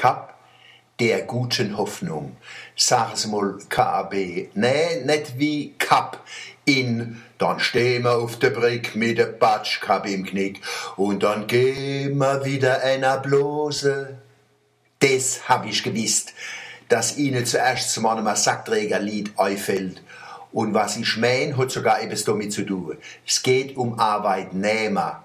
Kap 0.00 0.32
der 0.98 1.20
guten 1.24 1.76
Hoffnung. 1.76 2.34
Sag 2.74 3.12
es 3.12 3.26
mal 3.26 3.58
KAB. 3.68 4.14
Nee, 4.54 5.04
nicht 5.04 5.38
wie 5.38 5.74
Kap 5.78 6.24
in. 6.64 7.20
Dann 7.36 7.60
stehen 7.60 8.04
wir 8.04 8.16
auf 8.16 8.38
der 8.38 8.48
Brick 8.48 8.96
mit 8.96 9.18
der 9.18 9.26
Batschkap 9.26 10.06
im 10.06 10.24
Knick 10.24 10.62
und 10.96 11.22
dann 11.22 11.46
gehen 11.46 12.16
wir 12.16 12.46
wieder 12.46 12.82
einer 12.82 13.18
Blose. 13.18 14.16
Das 15.00 15.46
hab 15.50 15.66
ich 15.66 15.82
gewusst, 15.82 16.32
dass 16.88 17.18
Ihnen 17.18 17.44
zuerst 17.44 17.92
zum 17.92 18.06
einem 18.06 18.34
Sackträgerlied 18.34 19.38
einfällt. 19.38 20.02
Und 20.50 20.72
was 20.72 20.96
ich 20.96 21.18
mein, 21.18 21.58
hat 21.58 21.70
sogar 21.70 22.00
etwas 22.00 22.24
damit 22.24 22.54
zu 22.54 22.62
tun. 22.62 22.96
Es 23.26 23.42
geht 23.42 23.76
um 23.76 23.98
Arbeitnehmer. 23.98 25.24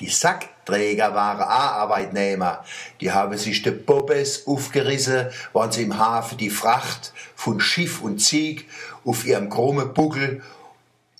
Die 0.00 0.08
Sackträger 0.08 1.14
waren 1.14 1.42
auch 1.42 1.48
Arbeitnehmer. 1.48 2.64
Die 3.00 3.12
haben 3.12 3.38
sich 3.38 3.62
de 3.62 3.72
Bobbes 3.72 4.46
aufgerissen, 4.46 5.28
waren 5.52 5.70
sie 5.70 5.82
im 5.82 5.98
Hafen 5.98 6.36
die 6.36 6.50
Fracht 6.50 7.12
von 7.36 7.60
Schiff 7.60 8.02
und 8.02 8.18
Zieg 8.18 8.68
auf 9.04 9.24
ihrem 9.24 9.48
krummen 9.48 9.94
Buckel 9.94 10.42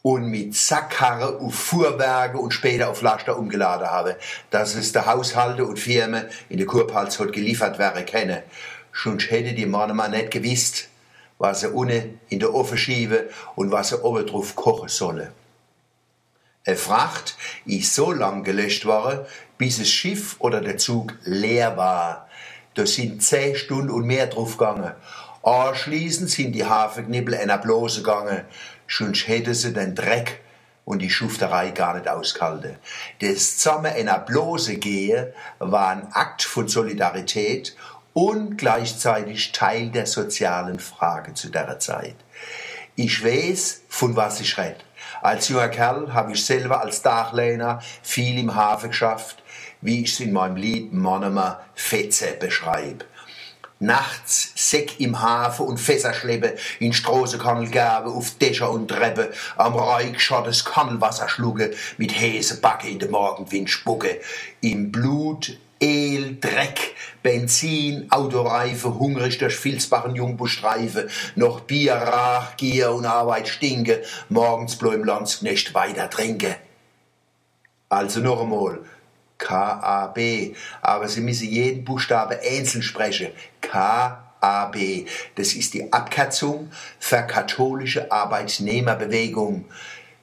und 0.03 0.27
mit 0.27 0.55
Sackkarre 0.55 1.39
auf 1.39 1.55
Fuhrwerke 1.55 2.37
und 2.37 2.53
später 2.53 2.91
auf 2.91 3.01
Laster 3.01 3.39
umgeladen 3.39 3.87
habe, 3.87 4.17
dass 4.51 4.75
es 4.75 4.93
der 4.93 5.07
Haushalte 5.07 5.65
und 5.65 5.79
Firmen 5.79 6.27
in 6.49 6.59
der 6.59 6.67
Kurpals 6.67 7.19
hat 7.21 7.33
geliefert 7.33 7.79
werden 7.79 8.05
können. 8.05 8.43
Schon 8.91 9.19
hätte 9.21 9.55
die 9.55 9.67
Mann 9.67 9.95
mal 9.97 10.09
nicht 10.09 10.31
gewusst, 10.31 10.89
was 11.39 11.61
sie 11.61 11.71
unten 11.71 12.21
in 12.29 12.41
der 12.41 12.53
Ofen 12.53 12.77
schieben 12.77 13.21
und 13.55 13.71
was 13.71 13.91
sie 13.91 14.03
oben 14.03 14.27
drauf 14.27 14.55
kochen 14.57 14.89
sollen. 14.89 15.29
Eine 16.67 16.77
Fracht 16.77 17.37
ist 17.67 17.95
so 17.95 18.11
lang 18.11 18.43
gelöscht 18.43 18.87
worden, 18.87 19.27
bis 19.59 19.79
das 19.79 19.91
Schiff 19.91 20.37
oder 20.39 20.63
der 20.63 20.79
Zug 20.79 21.13
leer 21.25 21.77
war. 21.77 22.27
Da 22.73 22.87
sind 22.87 23.23
zehn 23.23 23.55
Stunden 23.55 23.91
und 23.91 24.07
mehr 24.07 24.29
drauf 24.29 24.57
gegangen. 24.57 24.93
Anschließend 25.43 26.31
sind 26.31 26.53
die 26.53 26.65
Hafenknibbel 26.65 27.35
einer 27.35 27.59
Blose 27.59 28.03
gegangen. 28.03 28.47
Schon 28.87 29.13
hätte 29.13 29.55
sie 29.55 29.75
den 29.75 29.95
Dreck 29.95 30.41
und 30.87 31.01
die 31.01 31.11
Schufterei 31.11 31.71
gar 31.71 31.95
nicht 31.95 32.09
ausgehalten. 32.09 32.77
Das 33.21 33.59
zusammen 33.59 33.93
einer 33.93 34.19
Blose 34.19 34.77
gehen 34.77 35.35
war 35.59 35.89
ein 35.89 36.13
Akt 36.13 36.45
von 36.45 36.67
Solidarität 36.67 37.77
und 38.15 38.57
gleichzeitig 38.57 39.53
Teil 39.53 39.91
der 39.91 40.07
sozialen 40.07 40.79
Frage 40.79 41.35
zu 41.35 41.51
der 41.51 41.79
Zeit. 41.79 42.17
Ich 42.97 43.25
weiß, 43.25 43.83
von 43.89 44.15
was 44.15 44.41
ich 44.41 44.57
rede. 44.57 44.77
Als 45.21 45.49
junger 45.49 45.69
Kerl 45.69 46.13
habe 46.15 46.33
ich 46.33 46.45
selber 46.45 46.81
als 46.81 47.03
Dachlehner 47.03 47.81
viel 48.03 48.39
im 48.39 48.55
Hafen 48.55 48.91
geschafft, 48.91 49.43
wie 49.81 50.03
ich 50.03 50.13
es 50.13 50.21
in 50.21 50.33
meinem 50.33 50.55
Lied 50.55 50.93
Monomer 50.93 51.61
Fetze 51.75 52.37
beschreibe. 52.39 53.05
Nachts 53.81 54.53
Säck 54.55 55.01
im 55.01 55.21
Hafen 55.21 55.67
und 55.67 55.81
Fässer 55.81 56.15
schleppe, 56.15 56.55
in 56.79 56.93
gabe, 57.73 58.11
auf 58.11 58.39
Dächer 58.39 58.71
und 58.71 58.87
Treppe, 58.87 59.33
am 59.57 59.75
Reich 59.75 60.21
schottes 60.23 60.65
Kannelwasser 60.65 61.29
schluge, 61.29 61.75
mit 61.99 62.13
Häsebacke 62.13 62.89
in 62.89 63.01
den 63.01 63.11
Morgenwind 63.11 63.69
spucke, 63.69 64.21
im 64.61 64.93
Blut 64.93 65.59
El, 65.85 66.41
Dreck, 66.41 66.95
Benzin, 67.23 68.11
Autoreife, 68.11 68.99
hungrig 68.99 69.37
durch 69.37 69.55
Filzbachen 69.55 70.17
Jungbuschstreife, 70.17 71.09
noch 71.37 71.61
Bier, 71.61 71.93
Rach, 71.93 72.57
Gier 72.57 72.91
und 72.91 73.05
Arbeit 73.05 73.49
stinke, 73.49 74.03
morgens 74.31 74.77
bloß 74.77 74.95
im 74.95 75.05
Landsknecht 75.05 75.75
weiter 75.75 76.09
trinke. 76.09 76.57
Also 77.91 78.21
noch 78.21 78.41
einmal, 78.41 78.79
K-A-B, 79.37 80.55
aber 80.81 81.07
Sie 81.07 81.21
müssen 81.21 81.51
jeden 81.51 81.85
Buchstabe 81.85 82.41
einzeln 82.41 82.83
sprechen. 82.83 83.29
K-A-B, 83.61 85.05
das 85.35 85.53
ist 85.53 85.75
die 85.75 85.93
Abkürzung 85.93 86.71
für 86.99 87.25
katholische 87.25 88.11
Arbeitnehmerbewegung. 88.11 89.67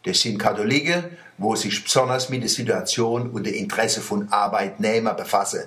Das 0.06 0.22
sind 0.22 0.40
Katholiken, 0.40 1.04
wo 1.42 1.56
sich 1.56 1.84
besonders 1.84 2.30
mit 2.30 2.44
der 2.44 2.50
Situation 2.50 3.32
und 3.32 3.46
dem 3.46 3.56
Interesse 3.56 4.02
von 4.02 4.32
Arbeitnehmern 4.32 5.16
befassen. 5.16 5.64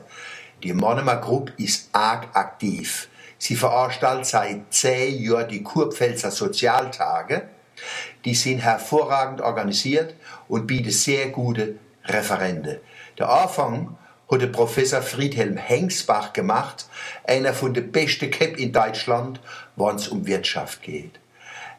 Die 0.62 0.72
Monomer 0.72 1.16
Group 1.16 1.52
ist 1.58 1.88
arg 1.92 2.28
aktiv. 2.34 3.08
Sie 3.38 3.56
veranstaltet 3.56 4.26
seit 4.26 4.72
zehn 4.72 5.20
Jahren 5.20 5.48
die 5.48 5.62
Kurpfälzer 5.62 6.30
Sozialtage. 6.30 7.48
Die 8.24 8.34
sind 8.34 8.60
hervorragend 8.60 9.40
organisiert 9.40 10.14
und 10.48 10.66
bieten 10.66 10.90
sehr 10.90 11.28
gute 11.30 11.74
Referente. 12.04 12.80
Der 13.18 13.28
Anfang 13.28 13.98
hat 14.30 14.52
Professor 14.52 15.02
Friedhelm 15.02 15.56
Hengsbach 15.56 16.32
gemacht, 16.32 16.86
einer 17.26 17.52
von 17.52 17.74
den 17.74 17.90
besten 17.90 18.30
Cap 18.30 18.56
in 18.56 18.72
Deutschland, 18.72 19.40
wenn 19.76 19.96
es 19.96 20.08
um 20.08 20.26
Wirtschaft 20.26 20.82
geht. 20.82 21.20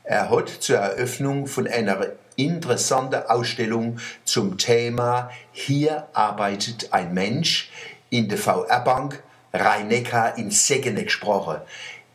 Er 0.06 0.30
hat 0.30 0.50
zur 0.50 0.78
Eröffnung 0.78 1.48
von 1.48 1.68
einer 1.68 2.08
interessanten 2.36 3.24
Ausstellung 3.28 4.00
zum 4.24 4.58
Thema 4.58 5.32
Hier 5.52 6.08
arbeitet 6.14 6.94
ein 6.94 7.14
Mensch 7.14 7.72
in 8.12 8.30
der 8.30 8.38
VR-Bank 8.38 9.24
Rhein-Neckar 9.52 10.38
in 10.38 10.52
Segene 10.52 11.06
gesprochen. 11.06 11.58